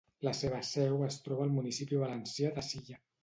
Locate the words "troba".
1.27-1.45